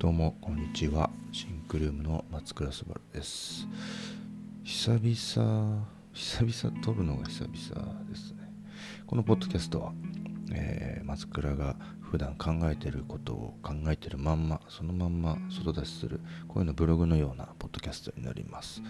[0.00, 1.10] どうもこんにちは。
[1.30, 3.68] シンクルームの松倉すばるです。
[4.64, 8.50] 久々久々撮るのが久々ですね。
[9.06, 9.92] このポッドキャストは、
[10.54, 18.80] えー、松倉が普段考えてることを考えてるまんまそのまんま外出しするこういうのブログのようなポッドキャストになります。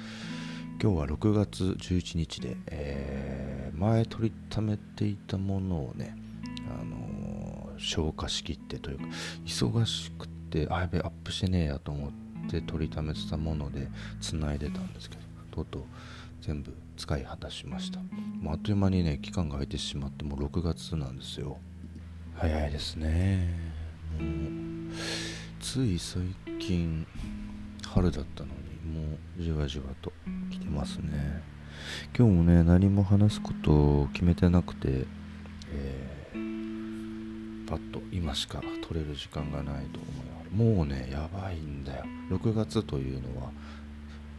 [0.81, 6.17] 今日は6月11日で、えー、前取りためていたものをね
[6.69, 9.05] あのー、消化しきってというか
[9.45, 12.11] 忙しくてあやべアップしてねえやと思っ
[12.51, 13.89] て取りためてたもので
[14.21, 15.83] 繋いでたんですけどとうとう
[16.43, 18.01] 全部使い果たしました。
[18.41, 21.59] もうあっという間にね期間が空いてしまってもう6月なんですよ。
[22.35, 23.49] 早いですね。
[24.19, 24.93] もう
[25.61, 26.23] つい最
[26.59, 27.07] 近
[27.87, 30.13] 春だったのにもうじわじわと
[30.51, 31.43] 来てますね。
[32.17, 35.07] 今日もね何も話すことを決めてなくて、
[35.73, 36.50] えー、
[37.71, 42.05] パッと今しか取れる時間がないと思いながらもうねやばいんだよ。
[42.31, 43.53] 6月というのは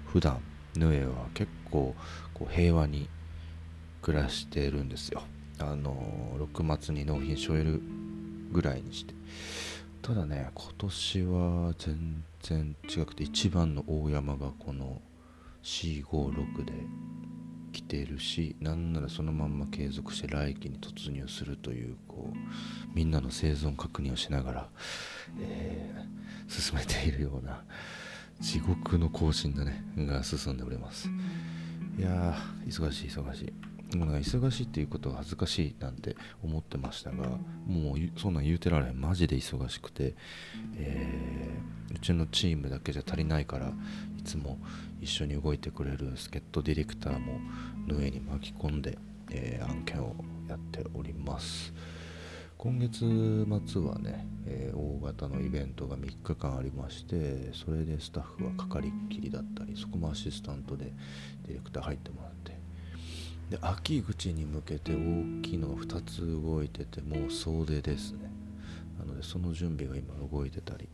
[0.05, 0.41] 普段
[0.75, 1.95] ヌエは結構
[2.33, 3.07] こう平和に
[4.01, 5.23] 暮らしてるんですよ。
[5.59, 5.95] あの
[6.53, 7.81] 6月に納品し終える
[8.51, 9.13] ぐらいにして。
[10.01, 15.01] ただね今年は全然違くて一番の大山がこの
[15.63, 16.73] 456で
[17.71, 22.37] 来てるしなんならそのまんま継続して来期に突入するというこう
[22.93, 24.69] みんなの生存確認をしながら、
[25.39, 27.63] えー、進めているような
[28.39, 31.09] 地獄の更新だねが進んでおります。
[31.97, 33.41] いやー忙しい忙し
[33.93, 33.97] い。
[33.97, 37.27] もうなんか忙しいっていうことは恥ずかしいなんて思ってましたが
[37.67, 39.01] もうそんなん言うてられへん。
[39.01, 40.15] マジで忙しくて、
[40.77, 43.73] えー、うちのチームだけじゃ足りないから
[44.17, 44.57] いつも
[45.01, 47.39] 一緒に動いてくれる助っ人ディレクターも
[47.87, 48.97] の上に巻き込んで、
[49.31, 50.15] えー、案件を
[50.47, 51.73] やっております。
[52.57, 52.99] 今月
[53.65, 60.93] 末はね、えー、大型のイベントが3日間ありましてそれでスタッフはかかりっきりだったりそこもアシスタントで
[61.47, 62.51] ディレクター入ってもらって。
[63.49, 68.31] で秋口に向けて大きいのが2つ動いててもう総出ですね。
[68.99, 70.87] なのでその準備が今動いてたり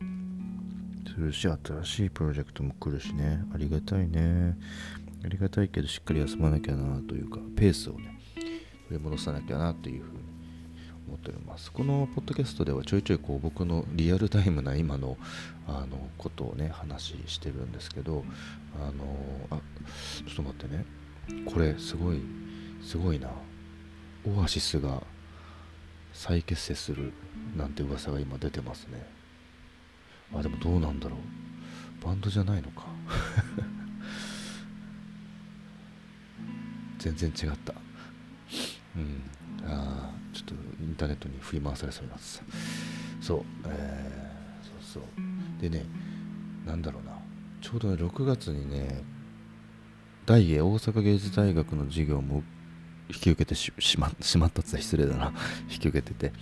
[1.18, 3.42] するし新しいプロジェクトも来るしね。
[3.52, 4.56] ありがたいね。
[5.24, 8.20] ありがたいけどしっかり休まなきゃなというかペースをね
[8.88, 10.18] 取り戻さなきゃなというふうに
[11.08, 11.72] 思っております。
[11.72, 15.16] このポッドキャストではちょいちょいこう僕のリアルタイムな今の
[15.66, 18.24] あのことをね話してるんですけど
[18.80, 19.04] あの
[19.50, 19.60] あ
[20.24, 20.84] ちょっと待ってね。
[21.52, 22.20] これすごい
[22.80, 23.28] すごいな。
[24.24, 25.02] オアシスが
[26.12, 27.12] 再結成する
[27.56, 29.17] なんて噂が今出てますね。
[30.34, 31.18] あでもどうなんだろう。
[32.04, 32.84] バンドじゃないのか。
[36.98, 37.74] 全然違った。
[38.96, 39.22] うん。
[39.64, 42.44] あちょっとインターネットに振り回されそうなってた
[43.20, 45.04] そう、えー、そうそう。
[45.60, 45.84] でね
[46.66, 47.12] なんだろうな。
[47.60, 49.02] ちょうどね6月にね
[50.26, 52.42] 大英大阪芸術大学の授業も
[53.08, 55.32] 引き受けてしましまったって失礼だな。
[55.70, 56.32] 引き受けてて。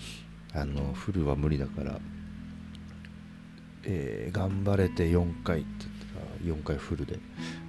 [0.56, 2.00] あのフルは無理だから、
[3.86, 7.19] えー、頑張れて4回って言ったら4回フルで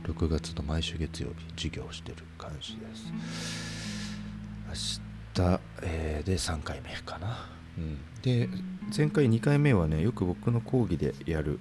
[0.03, 5.07] 6月の毎週月曜日授業してる感じです。
[5.37, 7.47] た、えー、で3回目かな、
[7.77, 8.49] うん、で
[8.95, 11.59] 前回2回目はねよく僕の講義でやる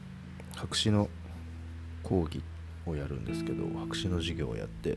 [0.55, 1.11] 博士の
[2.03, 2.43] 講義
[2.87, 4.97] をやるんですけど博士の授業をやって、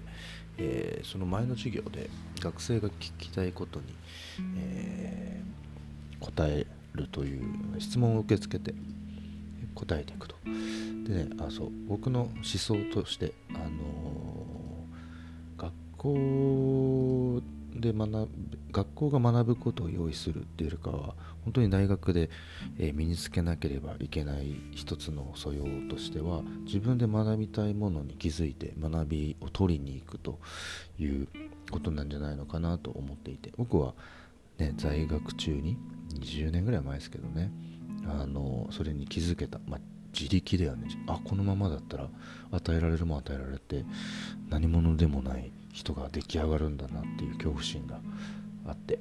[0.57, 2.09] えー、その前の授業で
[2.39, 3.85] 学生が聞きたいことに、
[4.57, 7.41] えー、答えるという
[7.79, 8.73] 質問を受け付けて
[9.79, 10.35] 答えていくと。
[11.05, 17.41] でねあそう僕の思想としてあのー、学校
[17.75, 18.29] で学
[18.71, 22.29] 学校が学ぶことを用意するっていうよりかは本当に大学で、
[22.77, 30.39] え身につけなければいけない一つの素養としては自分で学びたいものに気づいて学びを取りに行くと
[30.99, 31.27] いう
[31.71, 33.93] ことなんじゃないのかなと思っていて僕は、
[34.57, 35.77] ね、在学中に
[36.19, 37.51] 20年ぐらい前ですけどね
[38.07, 39.79] あのそれに気づけた、まあ、
[40.17, 42.07] 自力だよねあこのままだったら
[42.51, 43.85] 与えられるも与えられて
[44.49, 47.99] 何者でもない人が出来上がるんだなっていう恐怖心が
[48.67, 48.99] あって。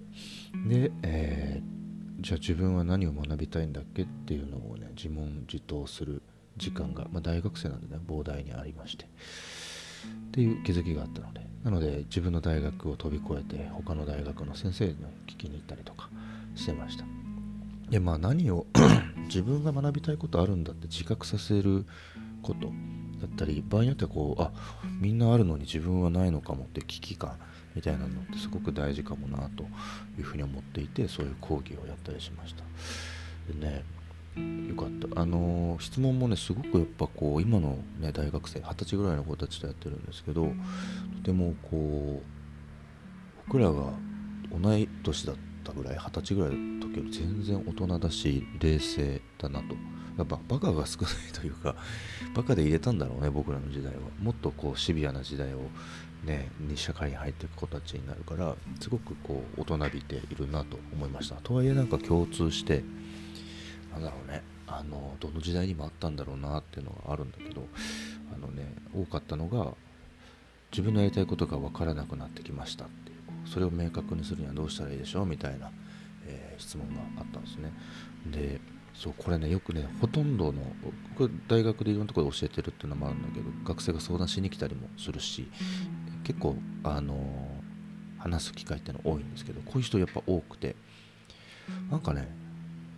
[0.66, 6.22] で、えー、じゃあ自分は何を学びたいんだっけっていうのをね自問自答する
[6.56, 9.04] 時間が、まあ、大学生なんでね膨大にありまして。
[9.04, 9.08] っ
[10.30, 11.48] ていう気づきがあったので。
[11.64, 14.94] なので自分の大学を飛び越えて他の大学の先生に
[15.26, 16.08] 聞きに行ったりとか
[16.54, 17.17] してました。
[17.90, 18.66] でまあ何を
[19.28, 21.86] 自分が学びたいことあるんだって自覚させる
[22.42, 22.72] こと。
[23.18, 24.52] だったり場合によってはこうあ
[25.00, 27.36] みんなあるのに自分はないのかもって危機感
[27.74, 29.64] みたいなのってすごく大事かもなと
[30.16, 32.64] いうふうに思っていてそういう講義をやったりしました。
[33.52, 33.84] でね
[34.68, 35.20] よかった。
[35.20, 42.26] あのー質問もねすごくやっぱこう今のね大学生二十歳ぐらいの子たちとやってるんですけどとてもこう
[43.46, 43.92] 僕らが
[44.52, 45.36] 同い年だっ
[45.68, 49.74] たぐらい二十歳ぐらいの時より全然大人だし冷静だなと。
[50.16, 51.76] やっぱバカが少ないというか
[52.34, 54.00] バカで入れたんだろうね僕らの時代は。
[54.20, 55.70] もっとこうシビアな時代を
[56.24, 61.36] ねに社会に入っていく子たちになるからすごくこう大人びているなと思いました。
[61.36, 62.82] とはいえなんか共通して
[63.92, 67.66] なんだろうねあのどの時代にもあったんだろうなっていうのがあるんだけど
[68.34, 69.74] あのね多かったのが
[70.72, 72.88] 自分のやりたいことが分からなくなってきましたっ
[73.52, 75.70] それを明確にするにはどうしたらいいでしょうみたいな、
[76.26, 77.72] えー質問があったんですね。
[78.32, 78.60] で
[78.94, 80.60] そうこれねよくねほとんどの
[81.16, 85.48] 僕大学でいろんなところで教えてるっていうのもあるんだけど学生が相談しに来たりもするし
[86.24, 87.58] 結構あのー
[88.20, 90.74] 話す機会っていうの多いんですけどこういう人やっぱ多くて
[91.88, 92.28] なんかね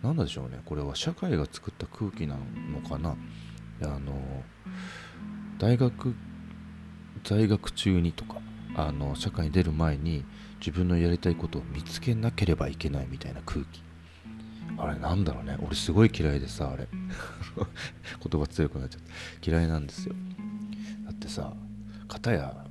[0.01, 3.15] なんでしょうねこれは社会が作った空気なのかな。
[3.83, 4.43] あの
[5.59, 6.15] 大学
[7.23, 8.41] 在学中にとか
[8.75, 10.23] あの社会に出る前に
[10.59, 13.83] 自分のやりたいことを見つけなければいけないみたいな空気。
[14.77, 15.57] あれなんだろうね。
[15.61, 16.87] 俺すごい嫌いでさあれ。
[16.93, 19.01] 言葉強くなっちゃっ
[19.41, 19.51] た。
[19.51, 20.15] 嫌いなんですよ。
[21.05, 21.53] だってさ
[22.07, 22.65] 片や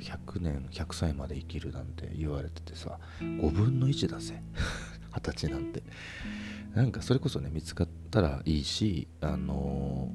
[0.00, 4.42] 100年100歳まで生きるなんて言われててさ5分の1だぜ。
[5.14, 5.82] 二十歳なんて。
[6.74, 10.12] なんかそれこそね見つかったらいいしあの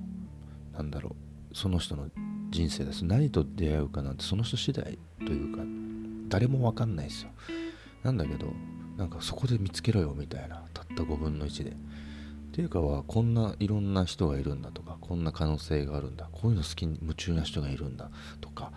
[0.74, 1.16] ーなんだろ
[1.51, 2.07] うその人の
[2.51, 3.06] 人生です。
[3.06, 5.63] 何と出会うかなんてその人次第というか
[6.30, 7.30] 誰もわかんないですよ。
[8.03, 8.48] なんだけど
[8.98, 11.71] なんかそこで見つけろよみたいなたった5分の1で。
[11.71, 11.74] っ
[12.53, 16.27] ていうかはこんないろんな人がいるんだとかこんな可能性があるんだ。
[16.33, 18.12] こういうの好きに夢中な人がいるんだ
[18.42, 18.74] とか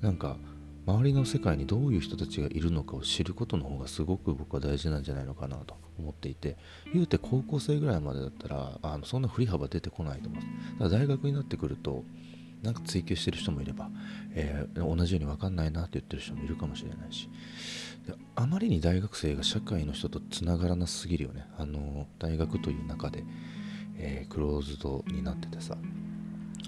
[0.00, 0.38] なんか
[0.86, 6.56] 周りの世界にどういう人たちがいるのかを知ることの方がすごく僕は大事なんじゃないのかなと思っていて。
[6.94, 10.72] 言うて高校生ぐらいまでだったらあのそんな振り幅出てこないと思います。
[10.78, 12.04] だから大学になってくると
[12.62, 13.90] なんか追求してる人もいれば、
[14.34, 17.28] えー同じように分かんないなって言ってる人もいるかもしれないし。
[18.06, 21.46] であまりに大学生が社会の人とつながらなすぎるよね。
[21.58, 23.24] あの大学という中で、
[23.96, 25.76] えークローズドになっててさ。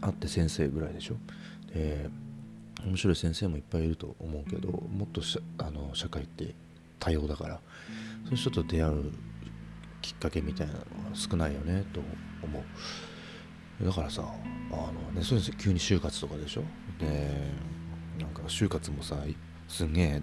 [0.01, 1.17] 会って先生ぐらいでしょ。
[1.73, 2.09] で
[2.85, 5.21] 面白い先生もいっぱいいると思うけどもっと
[5.59, 6.55] あの社会って
[6.99, 7.61] 多様だから
[8.25, 9.13] そういう人と出会う
[10.01, 10.85] きっかけみたいなのが
[11.15, 12.01] 少ないよねと
[12.43, 12.63] 思う。
[13.83, 14.23] だからさ
[14.73, 16.63] あのねそうです急に就活とかでしょ？
[17.01, 17.31] で
[18.19, 19.17] なんか就活もさ
[19.69, 20.23] すんげえ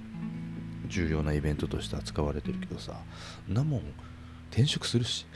[0.88, 2.94] 重要なイベントとして扱われてるけどさ
[3.48, 3.82] なもん
[4.52, 5.26] 転職するし。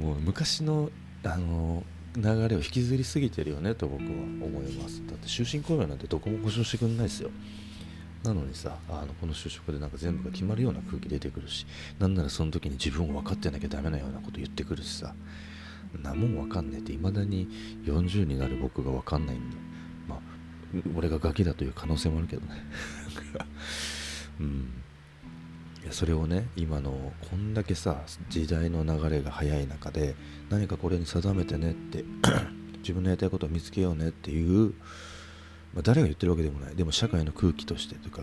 [0.00, 0.90] もう昔の
[1.24, 1.82] あの
[2.16, 5.04] 流れを引きずりすぎてるよねと僕は思います。
[5.06, 7.30] だって終身雇用なんてどこも保証してくんないですよ。
[8.22, 11.66] なのにさあのこの就職でなんか全部が決まるような空気出てくるし
[11.98, 15.14] なんならその時に自分を分かってなきゃダメなようなこと言ってくるしさ
[16.02, 17.48] なもん分かんねえっていまだに
[17.84, 19.56] 40になる僕が分かんないんだ。
[20.08, 20.18] まあ
[20.96, 22.62] 俺がガキだという可能性もあるけどね。
[24.40, 24.68] うん。
[25.90, 30.16] それをね今のこんだけさ時代の流れが早い中で
[30.50, 32.04] 何かこれに定めてねって
[32.80, 34.74] 自分のやりたいことを見つけようねっていう、
[35.74, 36.76] まあ、誰が言ってるわけでもない。
[36.76, 38.22] でも社会の空気としてというか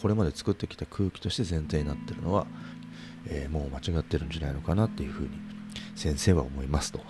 [0.00, 2.46] これまで作ってきた空気として前提になってるのは、
[3.26, 5.30] えーもう間違ってるんじゃないのかなっていうふうに
[5.94, 7.00] 先生は思いますと。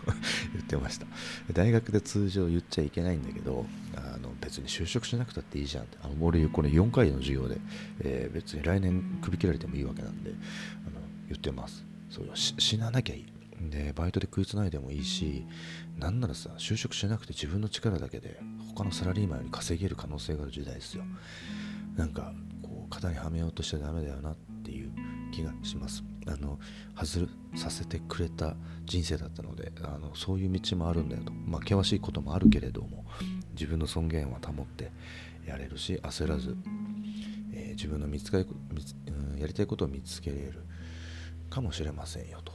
[0.54, 1.06] 言ってました。
[1.52, 5.98] 大学で通常言っちゃいけないんだけどあの別に就職しなくたっていいじゃんって。
[6.02, 7.58] あの俺これ4回の授業で、
[8.00, 11.84] えー別に来年首切られてもいいわけなんであの言ってます。
[12.10, 13.35] そうし死ななきゃいい。
[13.60, 15.46] でバイトで食いつないでもいいし
[15.98, 18.38] なんならさ就職しなくて自分の力だけで
[18.74, 21.04] 他のサラリーマンより稼げる可能性がある時代ですよ。
[21.96, 22.32] なんか
[22.62, 24.92] こう型にはめようとしちゃダメだよなっていう
[25.32, 26.04] 気がします。
[26.26, 26.58] あの
[26.94, 31.32] 外させてくれた人生だったのであのそういう道もあるんだよと。
[31.32, 33.04] まあ険しいこともあるけれども
[33.52, 34.92] 自分の尊厳は保って
[35.46, 36.56] やれるし焦らず、
[37.54, 40.64] えー自分の見つかりうんやりたいことを見つけれる
[41.50, 42.52] かもしれませんよと。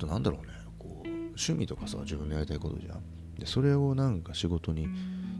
[0.00, 0.52] となんだろうね。
[0.78, 3.02] こう趣味とかさ自分のやりたいことじゃん。
[3.38, 4.88] でそれをなんか仕事に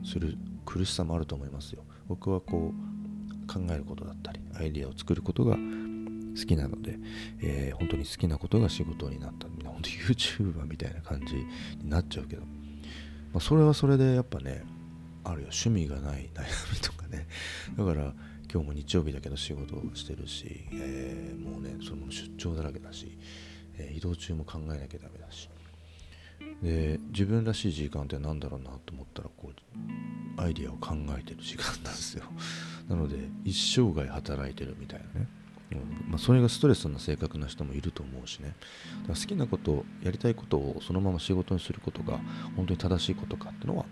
[0.04, 1.82] する苦しさもあると思いますよ。
[2.08, 6.98] 僕はこう考えることだったりアイデアを作ることが好きなので、
[7.40, 9.46] えー本当に好きなことが仕事になった。
[9.68, 12.48] 本当 YouTuber みたいな感じになっちゃうけど、ま
[13.36, 14.62] あ、それはそれでやっぱね
[15.24, 15.48] あるよ。
[15.48, 17.26] 趣味がない悩みとかね。
[17.76, 18.14] だから
[18.52, 23.18] 今日も日曜日だけど仕事をしてるし、えーもうねその出張だらけだし、
[23.80, 25.48] え移動中も考えなきゃダメだし。
[26.62, 32.24] で自分らしい時間って何だろうなと思ったらこうアイデアを考えてる時間なんですよ。
[32.88, 35.28] なので一生涯働いてるみたいなね。
[35.72, 38.48] うんまあ、それがストレスな性格な人もいると思うしね。
[39.02, 42.18] だから好きなことやりたいことをそのまま仕事にすることが
[42.56, 43.86] 本当に正しいことかっていうのは、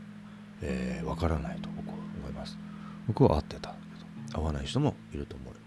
[0.62, 2.58] えー、分からないと僕は思います。
[3.06, 3.70] 僕は合ってた。
[3.70, 5.57] けど合わない人もいると思います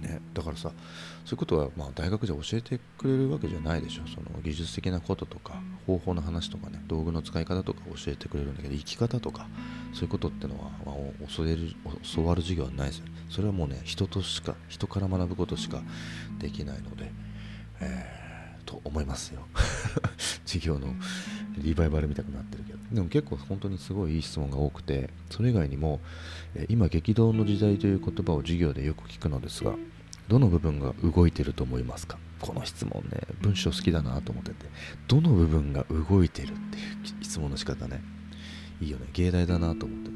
[0.00, 0.70] ね、だからさ
[1.24, 4.02] そういうことはまあ大学じゃ教えてくれるわけじゃないでしょ。
[4.06, 9.46] その技術的なこととか方法の話とかね道具の使い方とか教えてくれるんだけど生き方とか
[9.92, 10.94] そういうことってのは、まあ、
[11.36, 11.72] 教える
[12.14, 15.82] 教わる授業はないですよそれはもうね人としか人から学ぶことしか
[16.38, 17.10] できないので、
[17.80, 19.46] えー、と思いますよ
[20.46, 20.94] 授業の
[21.58, 22.78] リバイバル見たくなってるけど。
[22.92, 26.00] でも結構本当にすごいいい質問が多くてそれ以外にも
[26.68, 29.74] 今激動の時代という言葉を授業でよく聞くのですが
[30.28, 32.18] どの部分が動いてると思いますか？
[32.40, 34.66] この質問ね文章好きだなと思ってて。
[35.08, 38.02] どの部分が動いてるっていう質問の仕方ね。
[38.80, 39.06] いいよね。
[39.12, 40.10] 芸大だなと思って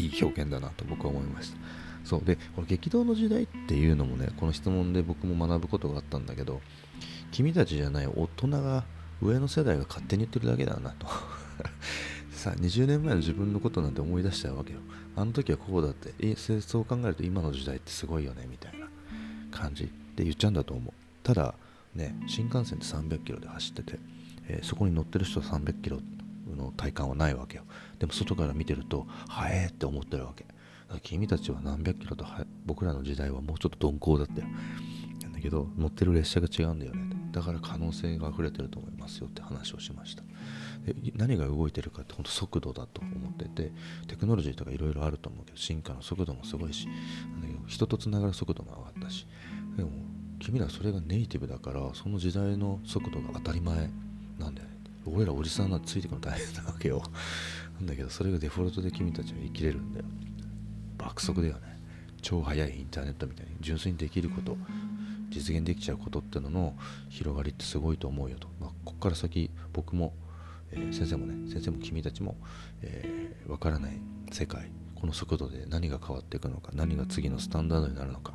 [0.00, 1.56] いい表現だなと僕は思いました。
[2.04, 2.24] そう。
[2.24, 6.60] でこの激動の時代っていうのもねこの質問で僕も学ぶことがあったんだけど
[7.32, 8.84] 君たちじゃない大人が
[9.20, 11.06] 上の世代が勝手に言ってるだけだなと。
[12.32, 14.80] さ20年前の自分のことなんて思い出しちゃうわけよ。
[15.16, 18.88] あの時はこうだってえそう考えると今の時代ってすごいよねみたいな
[19.50, 19.90] 感じ。
[20.14, 20.92] で言っちゃうんだと思う。
[21.22, 21.54] ただ
[21.94, 23.98] ね新幹線で300キロで走ってて、
[24.48, 26.00] えー、そこに乗ってる人は300キロ
[26.54, 27.64] の体感はないわけよ。
[27.98, 30.44] でも外から見てるとはえって思ってるわけ。
[31.02, 32.24] 君たちは何百キロと
[32.64, 34.46] 僕らの時代はもうちょっと鈍行だったよ。
[35.22, 37.15] なんだけど乗ってる列車が違うんだよね。
[37.36, 40.22] だから可能性が溢れてると思いますよって話をしました。
[40.86, 43.72] で何が動いてるかって本当速度だと思ってて
[44.08, 46.88] テクノロジーとかいろいろあると思うけど進化の速度もすごいし
[47.66, 49.26] 人とつながる速度も上がったし
[49.76, 49.90] でも
[50.38, 53.90] 君らそれがネイティブだからその時代の速度が当たり前
[54.38, 54.76] なんだよね。
[55.04, 57.02] 俺らおじさんがついてくの大変なわけよ。
[57.78, 60.06] なんだけどそれがデフォルトで君たちは生きれるんだよ。
[60.96, 61.60] 爆速だよね。
[62.22, 64.56] 超速いインターネットみたいに純粋にできること。
[65.30, 66.74] 実現できちゃうことってのの
[67.08, 70.12] 広がりってすごいと思うよと、まあ、ここから先僕も、
[70.72, 72.36] えー、先生もね先生も君たちも、
[72.82, 74.00] えー、からない
[74.32, 78.34] 世界この速度で何が変わっていくのか何が次のスタンダードになるのか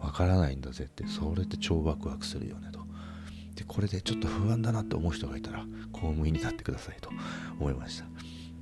[0.00, 2.80] 分からないんだぜってそれって超ワクワクするよねと。
[3.54, 7.10] でこれでちょっと不安だなって思う人がいたら公務員になってくださいと
[7.58, 8.06] 思いました。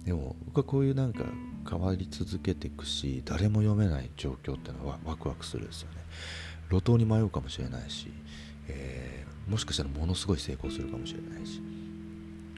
[0.05, 1.25] でも僕はこういうなんか
[1.69, 5.99] 変わり続けていくし誰も読めない状況っていうのはワクワクするですよね。
[6.71, 8.13] 路頭に迷うかもしれないし、
[8.69, 11.61] えー、もしかしたらものすごい成功するかもしれないし。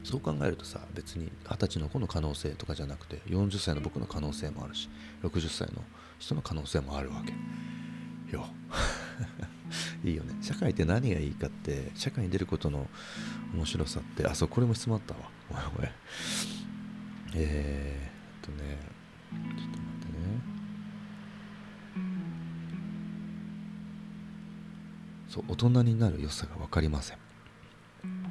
[0.04, 4.88] そう考えるとさ別に二十歳の子の可能性とかじゃなくて40歳の僕の可能性もあるし
[5.22, 5.82] 60歳の
[6.18, 7.32] 人の可能性もあるわけ。
[8.32, 8.46] よ。
[10.04, 10.34] いいよね。
[10.42, 12.88] 社会って何がいいかって社会に出ることの
[13.54, 15.20] 面白さってあそうこれも質問あったわ。
[15.48, 15.90] ごめんごめん。
[17.34, 18.78] えー、っとね
[19.56, 20.01] ちょっと待って。
[25.32, 27.18] そう大人になる良さが分かりません。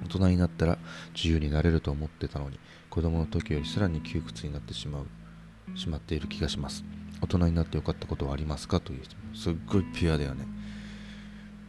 [0.03, 0.77] 大人になったら
[1.15, 2.59] 自由になれると思ってたのに
[2.91, 6.83] 子供の時よりさらに窮屈になってしまうしまっている気がします。
[7.19, 9.01] 大人になってよかったことはありますかという
[9.35, 10.45] すっごいピュアだよね。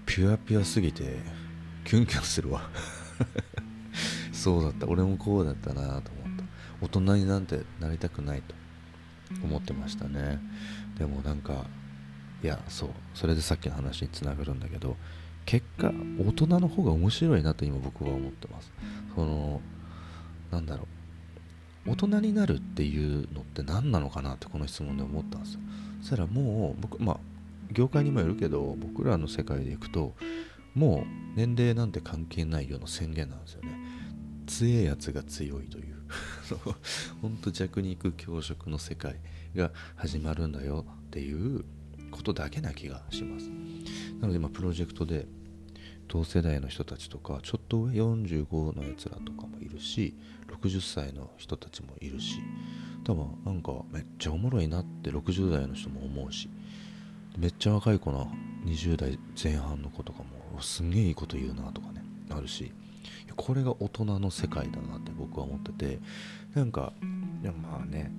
[0.05, 1.17] ピュアピュアすぎて
[1.87, 2.69] キュンキュンするわ。
[4.33, 4.87] そうだった。
[4.87, 6.45] 俺もこうだったなと思った。
[6.83, 8.55] 大人になんてなりたくないと
[9.43, 10.41] 思ってましたね。
[10.99, 11.65] でもなんか
[12.43, 12.91] いやそう。
[13.15, 14.99] それでさっきの話につながるんだけど
[15.45, 18.73] 結果大人の方が面白いなと今僕は思ってます。
[19.15, 19.61] その
[20.51, 20.85] なんだろ
[21.87, 21.91] う。
[21.91, 25.61] 大人になるっていうのって何なのかなってこの質問で思ったんですよ。
[26.01, 27.21] そしたらもう僕まあ
[27.73, 30.15] 業界にもよるけど僕らの世界でいくと
[30.75, 33.71] もう年齢なんて関係ないような宣言なんですよね。
[34.47, 35.93] 強いやつが強いという。
[37.23, 39.17] ほんと弱肉強食の世界
[39.57, 41.65] が始まるんだよっていう
[42.11, 43.51] ことだけな気がします。
[44.23, 45.27] なので、ま、プロジェクトで
[46.09, 50.15] 同世代の人たちとかちょっと上45のやつらとかもいるし
[50.61, 52.39] 60歳の人たちもいるし
[53.05, 56.49] 多分なんかめっちゃおもろいなって60代の人も思うし
[57.37, 58.31] めっちゃ若い子の
[58.65, 62.73] 20代前半の子とかもすんげえいいこと言うなとかねあるし
[63.35, 65.99] これが大人の世界だなって僕は思ってて
[66.55, 66.93] なんか
[67.43, 68.13] いやまあね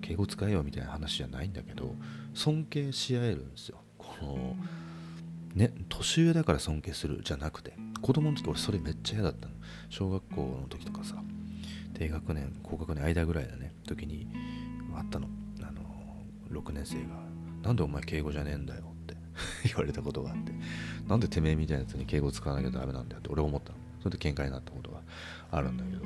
[0.00, 1.94] 敬語使えよみたいな話じゃないんだけど
[2.34, 3.78] 尊敬し合えるんですよ。
[3.96, 4.56] この
[5.58, 9.54] ね年上だから尊敬するじゃなくて子供の時俺それめっちゃ嫌だったの。
[9.90, 11.16] 小学校の時とかさ
[11.94, 13.74] 低学年高学年間ぐらいだね。
[13.86, 14.28] 時に
[14.96, 15.28] あったの。
[15.60, 15.80] あの
[16.60, 17.20] 6年生が
[17.62, 19.16] 「なんでお前敬語じゃねえんだよ」って
[19.66, 20.52] 言われたことがあって。
[21.08, 23.78] なんでてめえみたいなやつに敬語使わなきゃダメなんだよって俺思ったの。
[24.00, 25.00] それで喧嘩になったことが
[25.50, 26.04] あるんだけど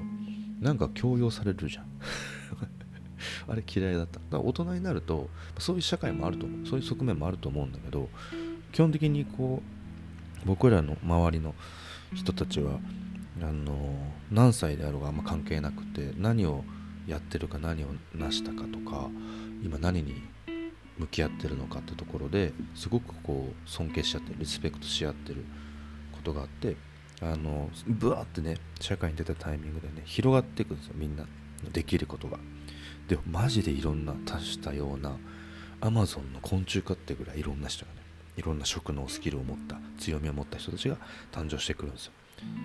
[0.60, 1.86] なんか強要されるじゃん。
[3.48, 4.18] あれ嫌いだった。
[4.18, 5.28] だから大人になると
[5.58, 6.66] そういう社会もあると思う。
[6.66, 8.08] そういう側面もあると思うんだけど
[8.72, 9.62] 基本的にこ
[10.44, 11.54] う僕らの周りの
[12.14, 12.78] 人たちは
[13.40, 13.94] あの
[14.30, 16.64] 何歳であろうがあんま関係なくて何を
[17.06, 19.08] やってるか何を成したかとか
[19.62, 20.22] 今何に
[20.98, 25.44] 向き合ってるのかってところですごくこう尊敬し合ってリスペクトし合ってる
[26.12, 26.76] ことがあって
[27.20, 31.24] あのブワーってね社会に出たタイミングでね広がっていくんですよみんな
[31.72, 32.38] できることが。
[33.08, 35.16] でマジでいろんな多種多様な
[35.80, 38.01] アマゾンの昆虫化ってぐらいいろんな人がね
[38.36, 40.96] いろんな職能スキルを持った強みを持った人たちが
[41.30, 42.12] 誕生してくるんですよ。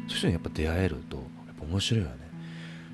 [0.07, 2.15] そういう人にやっぱ出会えるとやっぱ面白いよね。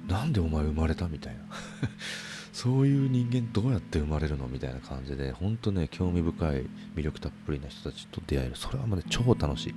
[0.08, 1.42] なんでお前生まれたみたいな。
[2.52, 8.56] そういう人間どうやって生まれるのみたいな感じで本当ね興味深い魅力たっぷりな人たちと出会える。
[8.56, 9.76] それはまだ超楽しい。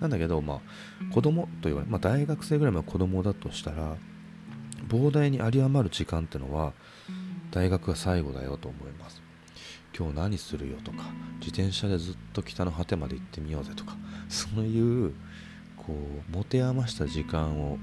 [0.00, 0.60] なんだけどまあ
[1.12, 3.96] 子供と言われ、まあ、大学生ぐらいの子供だとしたら
[4.88, 6.72] 膨大に有り余る時間ってのは
[7.50, 9.23] 大学が最後だよと思います。
[9.96, 11.04] 今日何するよとか
[11.40, 13.96] 自転車でずっと北の果てまで行ってみようぜとか
[14.28, 15.14] そういう
[15.76, 17.78] こう持て余した時間を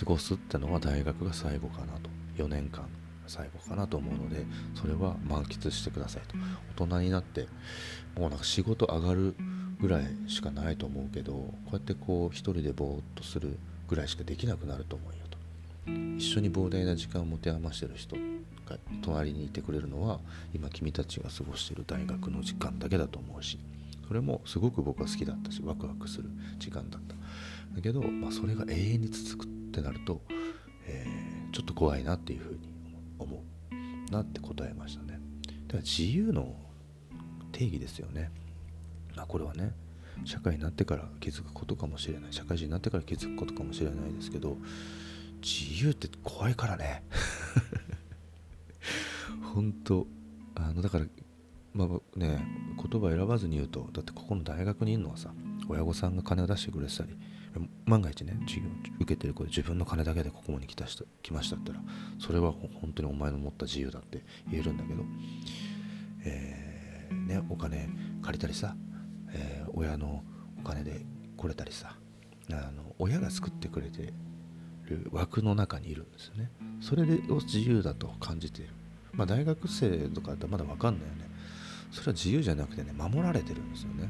[0.00, 2.88] 過ごすってのは大学が最後かなと4年間
[3.26, 6.36] 最後かなと思うのでそれは満喫してくださいと。
[6.82, 7.46] 大人になって
[8.16, 9.34] もうなんか仕事上がる
[9.80, 15.38] ぐらいしかないと思うけどこうやってこう一人でぼーっとするぐらいしかできなくなると思うよと。
[16.18, 18.16] 一緒に膨大な時間を持て余してる人。
[19.02, 20.20] 隣にいてくれるのは
[20.54, 23.58] 今君たちが過ごしている大学の時間だけだと思うし
[24.08, 27.14] それもすごく僕は好きだったしワクワクする時間だった。
[27.76, 30.22] だけど、まあ、それが永遠に続くってなると、
[30.86, 32.58] えー、ちょっと怖いなっていうふうに
[33.18, 35.20] 思うなって答えましたね。
[35.66, 36.56] だから自由の
[37.52, 38.30] 定義ですよね。
[39.14, 39.72] まあこれはね
[40.24, 42.32] 社会になってから気づくことかもしれない。
[42.32, 44.56] 社会人になってから気づくことかもしれないですけど
[45.42, 47.02] 自由って怖いからね。
[49.54, 50.06] 本当
[50.54, 51.06] あのだから
[51.72, 52.44] まあね
[52.76, 55.30] 言葉選ばずに言うとだってここの大学にいるのはさ
[55.68, 57.16] 親御さんが金を出してくれてたり
[57.86, 58.66] 万が一ね授業
[59.00, 61.80] 受けてる子で自分の金だけでここに来た人来ましたったら
[62.18, 65.02] それは本当にお前の持った自由だって言えるんだけど、
[66.24, 67.88] えー、ね、お金
[68.22, 68.76] 借りたりさ、
[69.32, 70.22] えー、親の
[70.58, 71.04] お金で
[71.36, 71.96] 来れたりさ
[72.50, 74.12] あの親が作ってくれて
[74.88, 76.50] る枠の中にいるんですよね。
[76.80, 77.06] それを
[77.42, 78.72] 自由だと感じている。
[79.18, 81.28] まあ大学生とかだったらまだ分かんないよね。
[81.90, 84.08] それは自由じゃなくてね守られてるんですよね。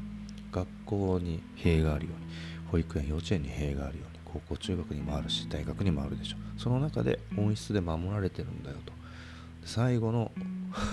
[0.51, 6.37] 学校に塀があるように保育園幼稚園に塀があるように高校中学にもあるし大学にもあるでしょ。
[6.57, 8.93] その中で温室で守られてるんだよと。
[9.65, 10.31] 最後の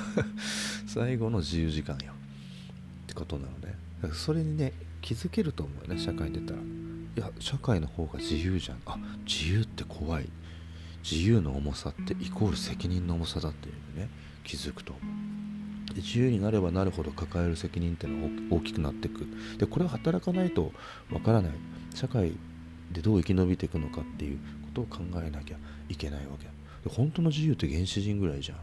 [0.89, 2.13] 最後の自由時間よ。
[3.05, 3.75] ってことなので
[4.15, 6.59] それにね気づけると思うよね社会に出たら。
[6.61, 8.79] いや社会の方が自由じゃん。
[8.87, 10.29] あ自由って怖い。
[11.09, 14.09] 自由の重さってイコール責任の重さだっていうね
[14.43, 15.05] 気づくと思う。
[15.95, 19.27] 自由になればなるほど抱える責任っていうのは大きくなっていく。
[19.57, 20.73] でこれは働かないと
[21.13, 21.53] わからない。
[21.95, 22.33] 社会
[22.91, 25.57] でどう生き延びていくのかっていうことを考えなきゃ
[25.89, 26.47] いけないわけ。
[26.89, 28.59] で本当の自由って原始人ぐらいじゃん。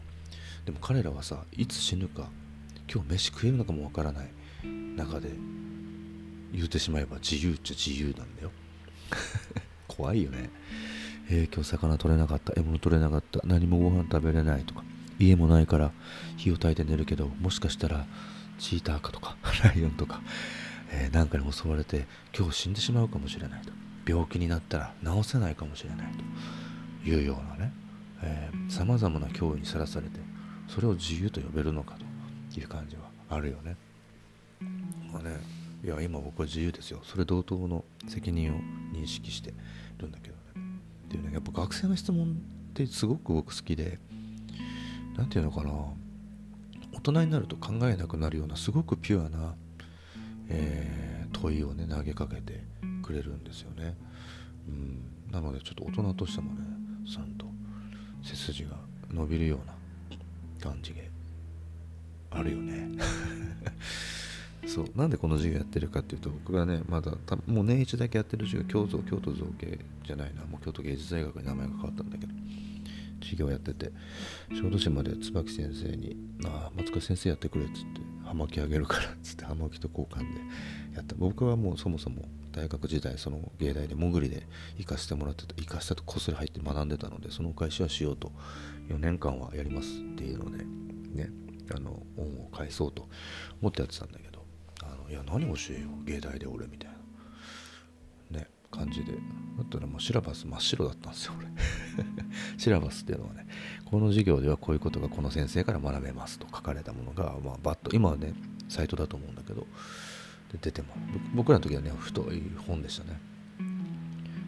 [0.66, 2.28] でも彼らはさいつ死ぬか
[2.92, 4.28] 今日飯食えるのかもわからない。
[4.96, 5.30] 中で
[6.52, 8.52] 言うてしまえば自由っちゃ自由なんだよ。
[9.88, 10.50] 怖いよね。
[11.30, 14.84] えー、今日魚取れなかった、獲物取れなかった、何もご飯食べれないとか、
[15.18, 15.92] 家もないから
[16.36, 18.06] 火を焚いて寝るけど、もしかしたら
[18.58, 20.20] チーターかとか、 ライオンとか、
[20.90, 22.06] えー、なんかに襲われて
[22.36, 23.72] 今日死んでしまうかもしれないと。
[24.06, 26.06] 病気になったら治せないかもしれない
[27.02, 27.72] というようなね、
[28.68, 30.20] さまざまな脅威にさらされて、
[30.68, 31.96] それを自由と呼べるのか
[32.52, 33.76] という感じはあるよね。
[35.12, 35.40] まあね、
[35.82, 37.00] いや、今僕は自由ですよ。
[37.04, 38.58] それ同等の責任を
[38.92, 39.54] 認識して
[39.98, 40.33] るんだけど。
[41.04, 42.32] っていうねやっぱ学生の質問
[42.70, 43.98] ってすごく僕好きで
[45.16, 45.70] 何て言うのかな
[46.92, 49.54] 大人になると考えなくなるようなすごくピュアな、
[50.48, 52.64] えー、問いをね投げかけて
[53.02, 53.96] くれるんですよね、
[54.68, 56.60] うん、なのでちょっと大人としてもね
[57.06, 57.46] ちゃんと
[58.22, 58.70] 背筋が
[59.12, 59.74] 伸びるような
[60.60, 61.10] 感じで
[62.30, 62.88] あるよね。
[64.66, 67.12] そうなんでこの授業やってるかっていうと僕がねまだ
[67.46, 72.32] もう年一だけやってる授業京都京都造形じゃないなもう京都芸術大学に名前が変わったんだけど
[73.20, 73.92] 授業やってて
[74.50, 80.40] 小豆島で椿先生に「ああ松川先生やってくれ」っつって「葉巻あげるから」っつって葉巻と交換で
[80.96, 81.14] やった。
[81.16, 82.22] 僕はもうそもそも
[82.52, 84.46] 大学時代その芸大で潜りで
[84.78, 88.30] 行かせてもらってた行かせたとこっそり入って学んでたのでそのお返しはしようと
[88.88, 90.64] 4年間はやりますっていうので
[91.12, 91.30] ね
[91.74, 93.08] あの恩を返そうと
[93.60, 94.33] 思ってやってたんだけど
[95.08, 96.90] いや何教えよう芸大で俺みたい
[98.30, 99.12] なね感じで。
[99.12, 101.46] だったらもうシラバス真っ白だったんですよ俺。
[102.58, 103.46] シラバスっていうのはね
[103.84, 108.34] この授業ではこういうことがこの先生から学べますと書かれたものが、まあ、バッと今はね
[108.68, 109.66] サイトだと思うんだけど
[110.52, 110.88] で出ても
[111.34, 113.20] 僕らの時はね太い本でしたね。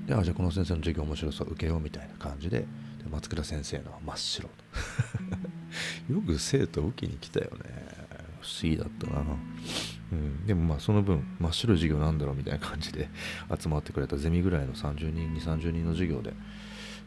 [0.07, 2.67] であじゃあこの先生の授業面白そう受けようみたいな感じでで
[3.11, 4.49] 松倉先生のは真っ白。
[6.09, 7.97] と よく生徒受けに来たよね。
[8.41, 9.25] 不思議だったな。
[10.13, 13.09] うん、でもまあその分真っ白い授業なんだろうみたいな感じで
[13.59, 16.33] 集まってくれたゼミぐらいの30人2 30人の授業で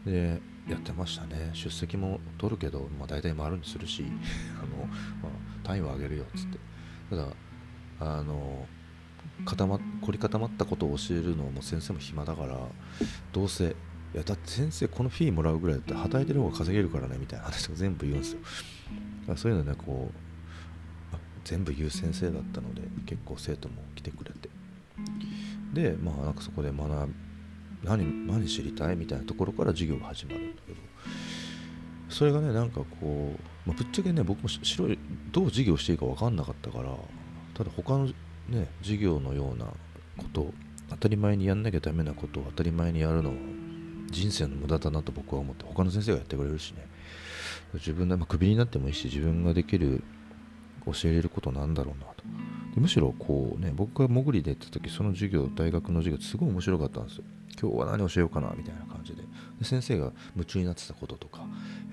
[0.05, 1.51] でやってましたね。
[1.53, 4.05] 出席も取るけど、まあ、大体回るにするし
[4.57, 6.59] あの、まあ、単位は上げるよっつって。
[7.09, 7.27] ただ
[7.99, 8.67] あの
[9.45, 12.57] 固ま凝り固まったことを教えるのも先生も暇だから
[13.31, 13.75] どうせ
[14.13, 18.39] いやだって先生このフィーもらうぐらいだったら働いてる方が稼げるからねみたいな話を全部言うんですよ。
[19.35, 20.28] そういうのねこう
[21.43, 24.49] 全部言う先生だったので結構生徒も来てくれて。
[25.73, 27.10] でまあなんかそこで学
[27.84, 30.78] 何何知りたいみたいなところから授業が始まるんだけど
[32.10, 34.99] それがねなんかこう、まあ、ぶっちゃけね僕も白い
[35.32, 36.89] どう授業していいか分かんなかったから
[37.54, 38.08] ただ他の
[38.49, 39.65] ね授業のような
[40.17, 40.52] こと
[40.89, 43.36] 当たり前にやんなきゃダメなことを当たり前にやるのは
[44.10, 46.88] 人生の無駄だなと僕は思って他の先生がやってくれるしね。
[47.75, 50.04] 自分で、まあ、クビになってもいいし自分ができる
[50.93, 52.23] 教えれることなんだろうなと。
[52.80, 57.23] むしろこうね僕が潜りで行った時その授業大学の授業すごい面白かったんですよ。
[57.62, 59.23] 今日は何教えようかなみたいな感じで。
[59.60, 61.45] で先生が夢中になってたこととか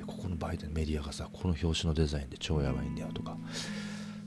[0.06, 3.36] ここの媒体メディアがさこの表紙のデザインで超やばいんだよとか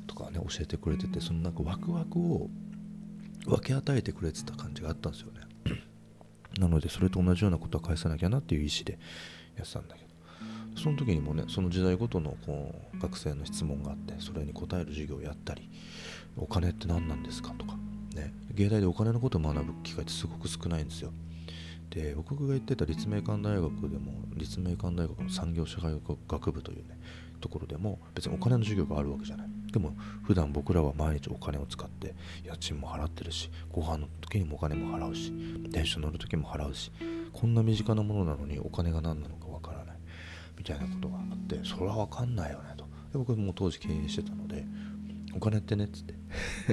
[0.08, 2.50] とかね教えてくれててそのなんかワクワクを
[3.46, 5.40] 分け与えてくれてた感じがあったんですよね。
[6.60, 9.00] なのでそれと同じようなことは返さなきゃなっていう意思で
[9.56, 10.09] やってたんだけど。
[10.82, 15.70] その時にもねその時代ごとのこう学生の質問があってそれに答える授業をやったり
[16.38, 17.74] お金って何なんですかとか
[18.16, 21.12] ね芸大でお金のことを学ぶ機会ってすごく少ないんですよ。
[21.90, 27.00] で僕が言ってた立命館大学でも立命館大学の産業社会学部というね
[27.42, 29.48] ところでも別にお金の授業があるわけじゃない。
[29.72, 35.32] でも普段僕らは毎日お金を使って家賃も払ってるしご飯の時にもお金も払うし
[35.70, 36.92] 電車乗る時も払うし
[37.34, 39.49] こんな身近なものなのにお金が何なのか
[40.60, 42.84] みたいなことがあってそれは分かんないよねと。
[42.84, 44.66] で僕も当時経営してたので
[45.34, 46.14] お金ってねっつって。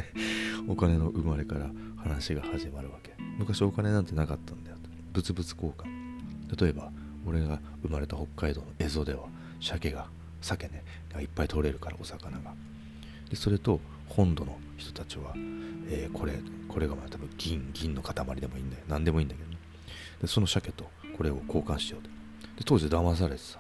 [0.68, 3.14] お金の生まれから話が始まるわけ。
[3.38, 4.90] 昔お金なんてなかったんだよと。
[5.14, 6.60] 物々交換。
[6.60, 6.92] 例えば
[7.24, 9.28] 俺が生まれた北海道の蝦夷では
[9.60, 10.08] 鮭が
[10.40, 12.54] 鮭ねがいっぱい取れるからお魚が。
[13.30, 15.32] でそれと本土の人たちは、
[15.88, 16.34] えー、これ
[16.68, 18.82] これがまあ多分銀銀の塊でもいいんだよ。
[18.88, 19.56] 何でもいいんだけどね。
[20.20, 22.08] でその鮭とこれを交換しようと。
[22.56, 23.58] で当時騙されてさ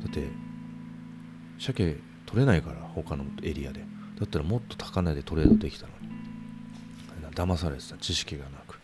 [0.00, 0.28] だって
[1.58, 3.80] 鮭取れないから他のエリアで。
[4.18, 6.12] だったらもっと高値でトレードできたのに。
[7.34, 7.96] 騙されてた。
[7.96, 8.78] 知識がなく。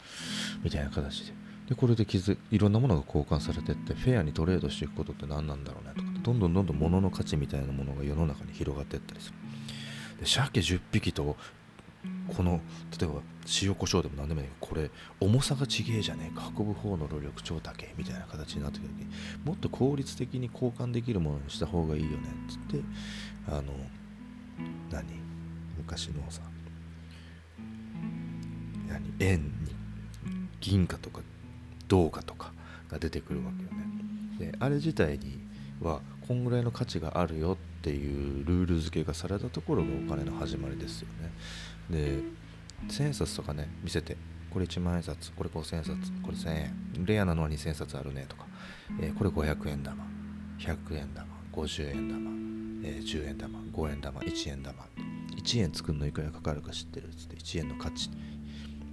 [0.63, 1.33] みたいな形で。
[1.69, 6.09] でこれで気づいろんなものが交換されてってフェアにトレードしていくことって何なんだろうねとか。
[6.23, 9.35] どんどんどんどん物の価値みたいなものが世の中に広がっていったりする。
[10.21, 11.37] で鮭10匹と
[12.35, 12.61] この
[12.99, 13.21] 例えば
[13.63, 16.53] 塩コショウでも何でもいいこれ重さがちげえじゃねえか。
[16.57, 19.07] 運ぶ方の労力超高えみたいな形になってくる時に
[19.45, 22.85] もっと効率的に交換できるものにした方がいいよねっつって
[23.49, 23.73] あの
[24.91, 25.05] 何？
[25.77, 26.43] 昔のさ
[28.89, 29.03] 何？
[29.21, 29.49] 円に
[30.61, 31.23] 銀貨とか
[31.89, 32.53] 銅貨とか
[32.91, 34.53] が出てくるわけよね。
[34.53, 35.41] であれ自体に
[35.81, 41.31] はこんぐらいの価値があるよっていうルール付けがされたところがお金の始まりですよね。
[41.91, 42.21] で
[42.89, 44.17] 千円札とかね見せて
[44.51, 47.05] これ1万円札これ5000円札これ1000円。
[47.05, 48.47] レアなのは2000円札あるねとか、
[49.01, 50.07] えー、これ500円玉
[50.59, 52.31] 100円玉50円玉、
[52.89, 54.87] えー、10円玉5円玉1円玉。
[55.37, 58.11] 1円作るのいくらかかるか知ってるっつって1円の価値。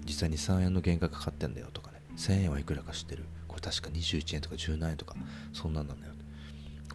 [0.06, 2.02] 実際に3円の原価かかってんだよとかね。
[2.18, 3.26] 1000円はいくらか知ってる。
[3.48, 5.16] これ確か21円とか17円とか
[5.54, 6.14] そんなんなんだよ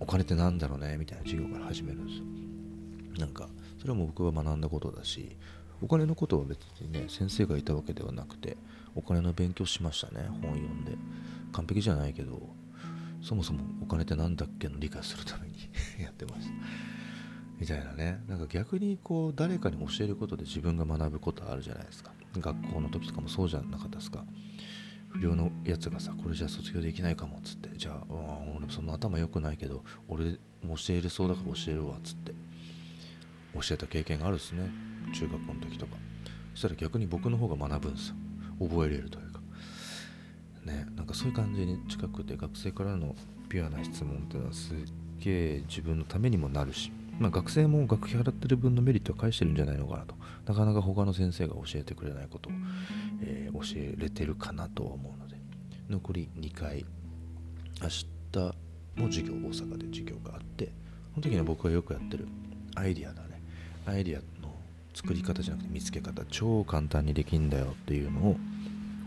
[0.01, 2.25] お金ってなんだろうねみたいな授業から始めるんですよ。
[3.19, 5.37] なんかそれはもう僕は学んだことだし
[5.83, 8.57] お金のことは別にね先生がいたわけではなくて
[8.95, 10.97] お金の勉強しましたね本読んで。
[11.53, 12.41] 完璧じゃないけど
[13.23, 15.55] そもそもお金って何だっけの理解するために
[16.03, 16.55] やってました。
[17.59, 18.23] みたいなね。
[18.27, 22.13] なんか逆にこう誰かに教えることで自分が学ぶことあるじゃないですか。
[22.35, 24.25] 学校の時とかもそうじゃなかったですか。
[25.11, 27.77] 不良のやつがさこれじゃ卒業できないかもっつって。
[27.77, 28.15] じゃあ
[28.57, 32.33] 俺その頭良くないけど俺も教えれそうだから教えるわっつって。
[33.53, 34.71] 教えた経験があるっすね。
[35.13, 35.97] 中学校の時とか。
[36.55, 38.15] そしたら逆に僕の方が学ぶんですよ。
[38.61, 39.41] 覚えれるというか。
[40.65, 43.15] ねなんかそういう感じに近くて学生からの
[43.49, 44.77] ピュアな質問っていうのはすっ
[45.21, 46.93] げえ自分のためにもなるし。
[47.19, 50.15] まあ、学生も学費払ってる分のメリットは返してるんじゃないのかなと。
[50.47, 52.53] なかなか他の先生が教えてくれないことを、
[53.23, 55.37] えー、教えれてるかなと思うので。
[55.91, 56.87] 残り2回。
[57.83, 58.55] 明日
[58.97, 60.73] も授業大阪で授業があって
[61.15, 62.29] その時に僕がよくやってる
[62.75, 63.43] アイディアだね。
[63.87, 64.40] アイディア
[64.95, 68.37] 作り方じゃなくて見つけ方超簡単にできんだよっていうのを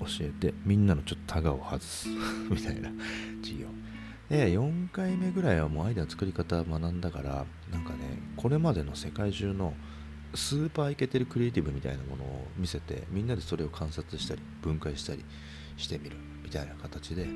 [0.02, 2.10] 教えてみんなのちょっとタガを外す。
[2.50, 2.90] みたいな。
[3.42, 3.68] 授業。
[4.30, 9.74] で4回目ぐらいはもうアイデアの作り方学んだからなんかねこれまでの世界中の
[10.34, 15.24] スーパーイケてるクリエイティブみたいなものを見せてみんなでそれを観察したり分解したり
[15.78, 16.18] してみる。
[16.44, 17.28] みたいな形で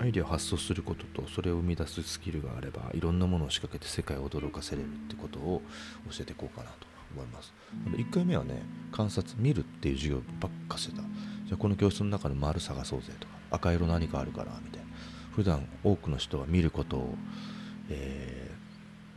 [0.00, 5.62] アイデアを発想することとそれを生み出すスキルがあればいろんなものを仕掛けて世界を驚かせれるってことを
[6.10, 6.87] 教えていこうかなと。
[7.14, 7.52] 思います。
[7.86, 11.02] 1回目はね観察見るっていう授業ばっかしてた。
[11.02, 14.88] じゃあこの教室の中の丸探そうぜとか赤色何かあるかなみたいな。
[15.32, 17.14] 普段多くの人は見ることを、
[17.90, 18.50] え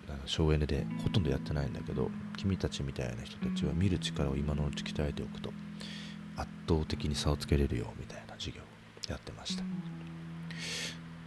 [0.08, 5.52] ー、省エネでほとんどやってないんだけど君たちみたいな人たちは見る力を今のうち鍛えておくと
[6.38, 8.66] 圧倒的に差をつけれるよみたいな授業を
[9.10, 9.64] やってました。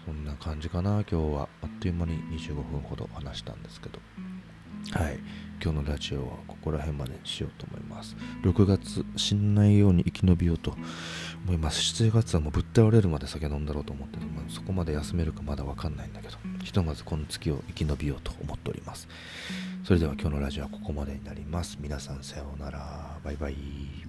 [0.05, 1.49] そんな感じかな今日は。
[1.63, 3.99] あっという間に25分ほど話したんですけど。
[4.93, 5.19] はい。
[5.65, 8.15] 今日のラジオはここら辺までにしようと思います。
[8.43, 10.77] 6月死んないように生き延びようと
[11.47, 11.81] 思います。
[11.81, 16.37] 7月はもうぶっ倒れるまで酒飲んだろうと思ってる、まあ、そこまで休めるかまだわかんないんだけど。
[16.63, 19.09] ひとまずこの月を生き延びようと思っております。
[19.85, 21.79] それでは今日のラジオはここまでになります。
[21.81, 23.19] 皆さんさようなら。
[23.25, 24.04] バイバイ。